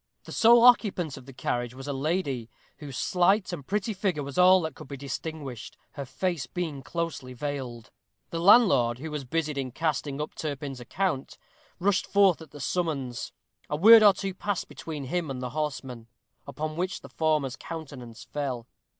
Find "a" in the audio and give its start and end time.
1.87-1.93, 13.69-13.75